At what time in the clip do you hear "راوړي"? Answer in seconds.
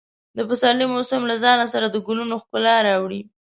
2.87-3.21